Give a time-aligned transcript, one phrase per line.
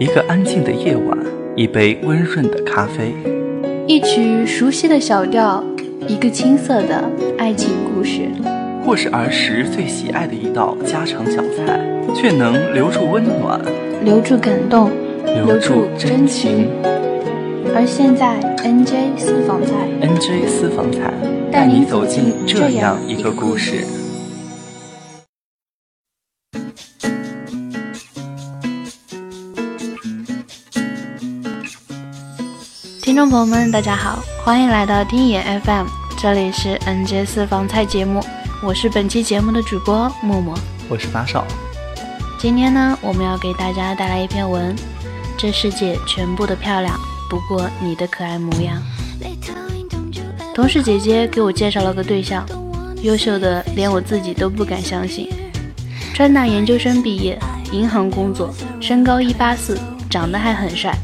[0.00, 1.18] 一个安静的夜晚，
[1.54, 3.12] 一杯温润的咖啡，
[3.86, 5.62] 一曲熟悉的小调，
[6.08, 7.04] 一个青涩的
[7.36, 8.22] 爱情故事，
[8.82, 11.78] 或是儿时最喜爱的一道家常小菜，
[12.16, 13.60] 却能留住温暖，
[14.02, 14.90] 留住感动，
[15.22, 16.66] 留住真情。
[17.74, 21.12] 而现在，NJ 私房菜，NJ 私房菜，
[21.52, 23.84] 带你走进这样一个故事。
[33.20, 38.24] 众朋友们，大家好，欢迎来到听野 FM，这里是 NJ 私房菜节目，
[38.62, 41.44] 我是本期节目的主播默默，我是八少。
[42.38, 44.74] 今天呢，我们要给大家带来一篇文，
[45.36, 46.98] 这世界全部的漂亮。
[47.28, 48.82] 不过你的可爱模样，
[50.54, 52.42] 同事姐姐给我介绍了个对象，
[53.02, 55.28] 优秀的连我自己都不敢相信。
[56.14, 57.38] 川大研究生毕业，
[57.70, 58.48] 银行工作，
[58.80, 59.78] 身高一八四，
[60.08, 60.96] 长得还很帅。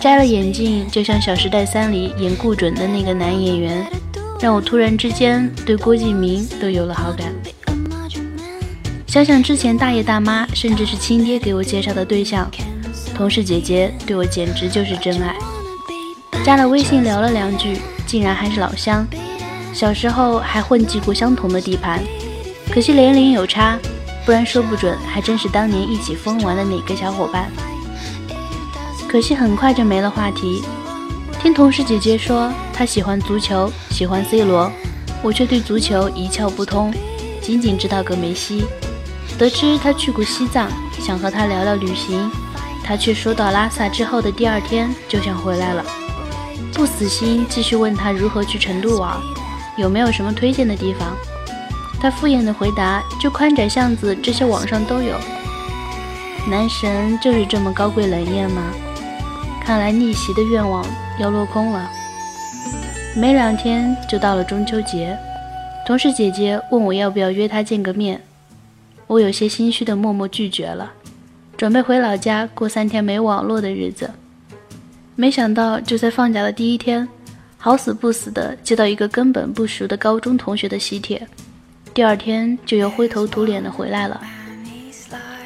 [0.00, 3.86] 摘了眼镜，就像《小时代三》里演顾准的那个男演员，
[4.40, 7.32] 让我突然之间对郭敬明都有了好感。
[9.06, 12.50] 想想之前大爷大妈，甚至是亲爹给我介绍的对象，
[13.14, 15.36] 同事姐姐对我简直就是真爱。
[16.44, 19.06] 加了微信聊了两句，竟然还是老乡。
[19.72, 22.02] 小时候还混迹过相同的地盘，
[22.70, 23.78] 可惜年龄有差，
[24.24, 27.50] 不然说不准还真是当年一起疯玩的哪个小伙伴。
[29.12, 30.62] 可惜很快就没了话题。
[31.38, 34.72] 听同事姐姐说，她喜欢足球，喜欢 C 罗，
[35.22, 36.90] 我却对足球一窍不通，
[37.38, 38.64] 仅仅知道个梅西。
[39.38, 42.30] 得知他去过西藏，想和他聊聊旅行，
[42.82, 45.84] 他却说到拉萨之后的第二天就想回来了。
[46.72, 49.20] 不死心，继续问他如何去成都玩，
[49.76, 51.14] 有没有什么推荐的地方。
[52.00, 55.18] 他敷衍的回答：“就宽窄巷子，这些网上都有。”
[56.48, 58.62] 男神就是这么高贵冷艳吗？
[59.64, 60.84] 看来逆袭的愿望
[61.20, 61.88] 要落空了。
[63.14, 65.16] 没两天就到了中秋节，
[65.86, 68.20] 同事姐姐问我要不要约她见个面，
[69.06, 70.92] 我有些心虚的默默拒绝了，
[71.56, 74.10] 准备回老家过三天没网络的日子。
[75.14, 77.06] 没想到，就在放假的第一天，
[77.56, 81.24] 好死不死的接到一个根本不熟的高中同学的喜帖，
[81.94, 84.20] 第二天就又灰头土脸的回来了。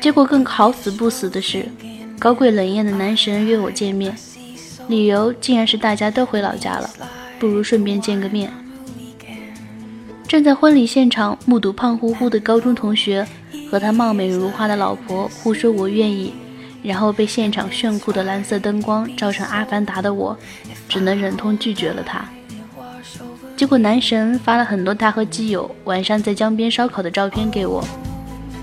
[0.00, 1.68] 结果更好死不死的是，
[2.18, 4.14] 高贵冷艳的男神约我见面，
[4.88, 6.90] 理由竟然是大家都回老家了，
[7.38, 8.50] 不如顺便见个面。
[10.26, 13.26] 站在婚礼现场，目睹胖乎乎的高中同学
[13.70, 16.32] 和他貌美如花的老婆互说我愿意。
[16.82, 20.36] 然后被现场炫酷的蓝色灯光照成阿凡达的我，
[20.88, 22.24] 只能忍痛拒绝了他。
[23.56, 27.82] 结果男神发了很多他和基友晚上在江边烧烤的照片给我，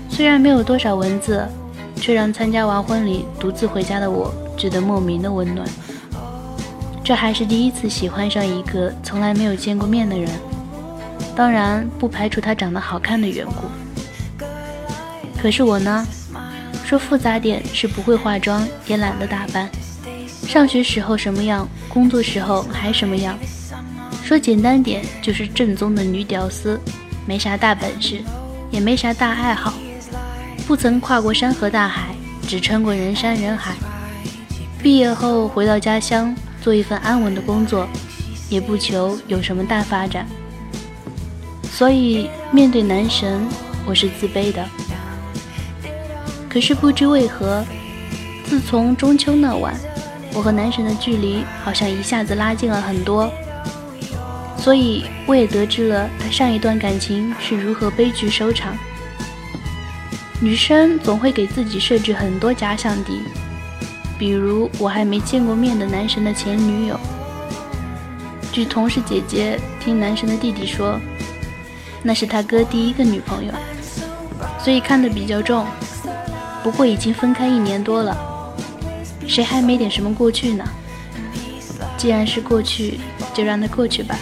[0.08, 1.46] 虽然没有多少文字，
[2.04, 5.66] 却让参加完婚礼独自回家的我觉得莫名的温暖。
[7.02, 10.28] 这还是第一次喜欢上一个从来没有见过面的人，
[11.34, 14.44] 当然不排除他长得好看的缘故。
[15.40, 16.06] 可是我呢？
[16.84, 19.70] 说复杂点是不会化妆，也懒得打扮。
[20.46, 23.34] 上学时候什么样，工作时候还什么样。
[24.22, 26.78] 说简单点就是正宗的女屌丝，
[27.24, 28.20] 没啥大本事，
[28.70, 29.72] 也没啥大爱好，
[30.66, 32.14] 不曾跨过山河大海，
[32.46, 33.74] 只穿过人山人海。
[34.82, 37.86] 毕业后回到家乡，做一份安稳的工作，
[38.48, 40.26] 也不求有什么大发展。
[41.70, 43.46] 所以面对男神，
[43.84, 44.64] 我是自卑的。
[46.48, 47.62] 可是不知为何，
[48.46, 49.74] 自从中秋那晚，
[50.32, 53.30] 我和男神的距离好像一下子拉近了很多。
[54.56, 58.74] 所以我也得知了他上一段感情是如何悲剧收场。
[60.44, 63.22] 女生总会给自己设置很多假想敌，
[64.18, 67.00] 比如我还没见过面的男神的前女友。
[68.52, 71.00] 据同事姐姐听男神的弟弟说，
[72.02, 73.54] 那是他哥第一个女朋友，
[74.58, 75.66] 所以看得比较重。
[76.62, 78.14] 不过已经分开一年多了，
[79.26, 80.62] 谁还没点什么过去呢？
[81.96, 83.00] 既然是过去，
[83.32, 84.14] 就让它过去吧。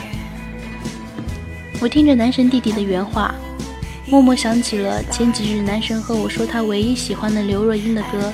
[1.81, 3.35] 我听着男神弟弟的原话，
[4.13, 8.31] 默默想起了前几日男神和我说他唯一喜欢的刘若英的歌，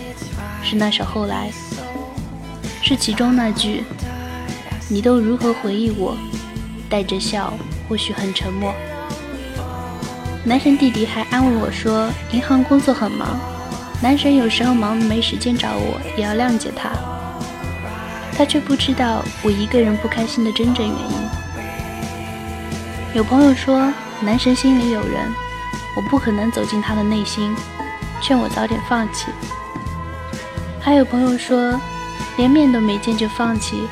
[0.60, 1.52] 是那首《后来》，
[2.84, 3.84] 是其中那句
[4.90, 6.16] ：“你都如何回忆我？
[6.90, 7.52] 带着笑，
[7.88, 8.74] 或许很沉默。”
[10.42, 13.38] 男神弟弟还安慰我说：“银行工作很忙。”
[14.02, 16.90] 男神有时候忙没时间找我，也要谅解他。
[18.36, 21.16] 他却不知道我一个人不开心的真正原因。
[23.14, 25.32] 有朋友说男神心里有人，
[25.98, 27.52] 我不可能走进他的内心，
[28.22, 29.32] 劝我早点放弃。
[30.80, 31.76] 还有朋友说，
[32.36, 33.82] 连面都没见就放弃，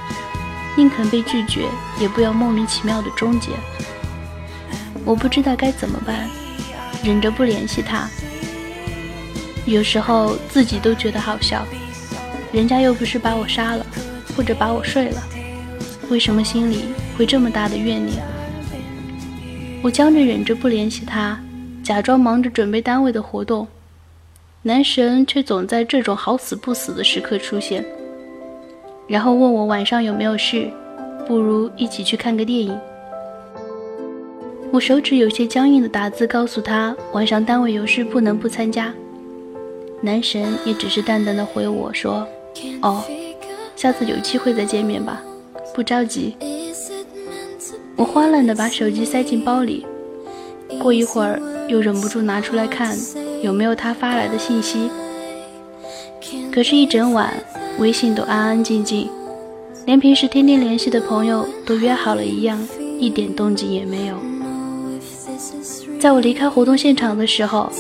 [0.77, 1.67] 宁肯被拒绝，
[1.99, 3.51] 也不要莫名其妙的终结。
[5.05, 6.31] 我不知道该怎么办，
[7.03, 8.09] 忍着不联系他。
[9.65, 11.67] 有时候自己都觉得好笑，
[12.53, 13.85] 人家又不是把我杀了，
[14.37, 15.21] 或者把我睡了，
[16.09, 16.85] 为什么心里
[17.19, 18.23] 会这么大的怨念？
[19.83, 21.37] 我僵着忍着不联系他，
[21.87, 23.65] 假装忙着准备单位的活动，
[24.63, 27.85] 男神却总在这种好死不死的时刻出现，
[29.07, 30.69] 然后问我晚上有没有事，
[31.29, 32.77] 不如一起去看个电影。
[34.73, 38.93] 我手指有些僵硬的打字告诉他晚上单位有事不能不参加。
[40.01, 42.27] 男神也只是淡淡的回我说
[42.83, 43.05] ：“哦，
[43.77, 45.23] 下次有机会再见面吧，
[45.73, 46.37] 不着急。”
[47.95, 49.87] 我慌乱的把手机塞进包里，
[50.81, 52.97] 过一会儿又忍不住拿出来看
[53.43, 54.91] 有没有他发来的信息。
[56.53, 57.33] 可是，一整晚
[57.79, 59.09] 微信都安安静静，
[59.85, 62.59] 连平时天天联系的朋友都约好了一样，
[62.99, 64.17] 一点动静也没有。
[66.01, 67.71] 在我离开活动现场的时候。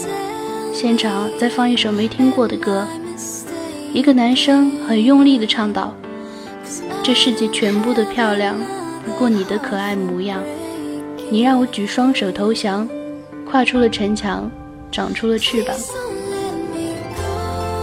[0.73, 2.87] 现场在放一首没听过的歌，
[3.94, 5.94] 一个男生很用力地唱道
[7.03, 8.55] ：“这世界全部的漂亮，
[9.03, 10.43] 不过你的可爱模样。
[11.31, 12.88] 你让我举双手投降，
[13.50, 14.50] 跨出了城墙，
[14.93, 15.76] 长出了翅膀。”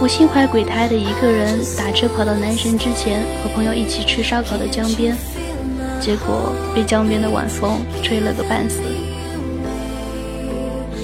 [0.00, 5.16] 我心怀鬼胎的一个人打车跑到男神之前，和朋友一起吃烧烤的江边，
[6.00, 8.80] 结果被江边的晚风吹了个半死。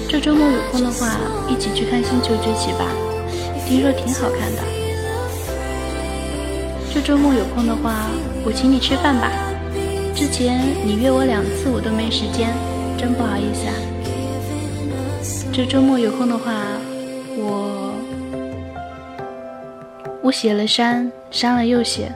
[0.09, 1.17] 这周末有空的话，
[1.47, 2.85] 一起去看《星球崛起》吧，
[3.65, 4.61] 听说挺好看的。
[6.93, 8.09] 这周末有空的话，
[8.43, 9.31] 我请你吃饭吧。
[10.15, 12.49] 之前你约我两次，我都没时间，
[12.97, 13.73] 真不好意思啊。
[15.51, 16.53] 这周末有空的话，
[17.37, 17.93] 我
[20.21, 22.11] 我写了删，删了又写，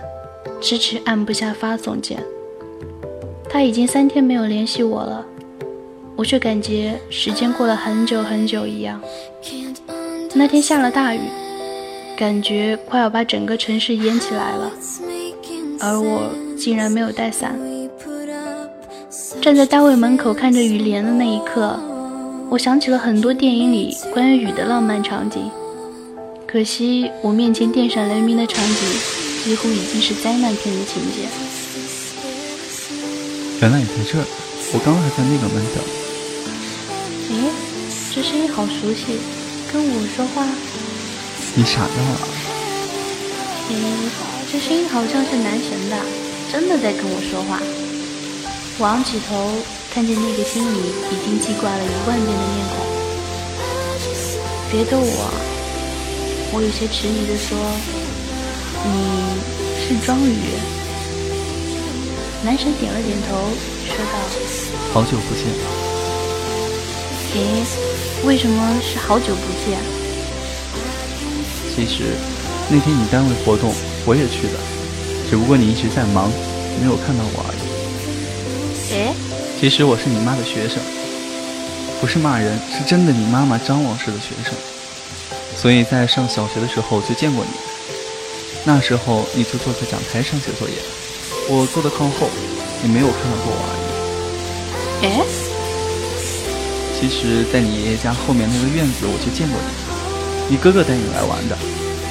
[0.62, 2.24] 迟迟按不下发送键。
[3.50, 5.26] 他已经三天没有联系我了。
[6.16, 9.02] 我却感觉时间过了很久很久一样。
[10.34, 11.20] 那天下了大雨，
[12.16, 14.72] 感觉快要把整个城市淹起来了，
[15.82, 17.60] 而我竟然没有带伞。
[19.46, 21.80] 站在单位门口看着雨帘的那一刻，
[22.50, 25.52] 我想起了很多电影里关于雨的浪漫场景。
[26.48, 28.74] 可惜我面前电闪雷鸣的场景，
[29.44, 31.30] 几乎已经是灾难片的情节。
[33.62, 34.26] 原来你在这儿，
[34.74, 35.84] 我刚刚还在那个门等。
[37.30, 37.38] 哎，
[38.16, 39.20] 这声音好熟悉，
[39.72, 40.44] 跟我说话？
[41.54, 42.18] 你傻掉了？
[43.70, 43.76] 哎，
[44.52, 45.98] 这声音好像是男神的，
[46.52, 47.62] 真的在跟我说话。
[48.78, 49.56] 我昂起头，
[49.90, 50.78] 看见那个心里
[51.08, 52.84] 已经记挂了一万遍的面孔。
[54.70, 55.32] 别逗我，
[56.52, 57.56] 我有些迟疑地说
[58.84, 59.40] ：“你
[59.80, 60.60] 是庄宇。”
[62.44, 63.48] 男神点了点头，
[63.88, 64.20] 说道
[64.92, 65.48] ：“好久不见。”
[67.32, 67.64] 咦，
[68.28, 69.80] 为什么是好久不见？
[71.74, 72.20] 其实
[72.68, 73.74] 那天你单位活动
[74.06, 74.60] 我也去了，
[75.30, 76.30] 只不过你一直在忙，
[76.82, 77.65] 没有看到我而已。
[78.92, 79.14] 诶，
[79.60, 80.80] 其实我是你妈的学生，
[82.00, 84.54] 不是骂人，是真的你妈妈张老师的学生，
[85.58, 87.52] 所以在上小学的时候就见过你。
[88.64, 90.76] 那时候你就坐在讲台上写作业，
[91.50, 92.30] 我坐的靠后，
[92.82, 95.08] 你没有看到过我而已。
[95.08, 95.26] 诶。
[96.98, 100.56] 其实，在你爷爷家后面那个院子，我就见过你。
[100.56, 101.58] 你哥哥带你来玩的，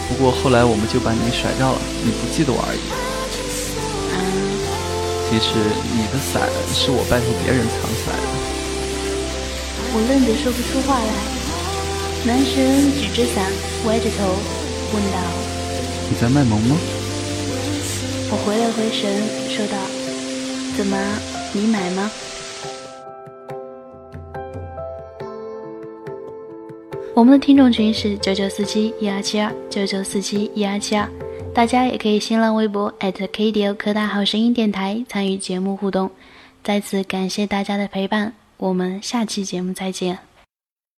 [0.08, 3.03] 不过后来我们就把你甩掉了，你不记得我而已。
[5.30, 5.30] 嗯。
[5.30, 5.48] 其实
[5.96, 8.22] 你的伞是我拜托别人藏起来的。
[9.96, 11.12] 我愣得说不出话来。
[12.26, 13.52] 男神举着伞，
[13.86, 14.34] 歪着头，
[14.94, 15.18] 问道
[16.08, 16.76] ：“你在卖萌吗？”
[18.32, 19.76] 我回了回神，说道
[20.76, 20.96] ：“怎么，
[21.52, 22.10] 你买吗？”
[27.14, 31.08] 我们的听众群是九九四七一二七二九九四七一二七二，
[31.54, 36.10] 大家也可以新浪微博 @KDO 科大好声音电台参与节目互动。
[36.64, 40.18] 再次感谢大家的陪伴，我们下期节目再见。